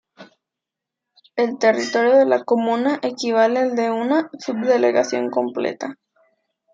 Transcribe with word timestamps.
El 1.35 1.59
territorio 1.59 2.15
de 2.17 2.25
la 2.25 2.43
comuna 2.43 2.97
equivale 3.03 3.59
al 3.59 3.75
de 3.75 3.91
una 3.91 4.31
subdelegación 4.39 5.29
completa. 5.29 5.99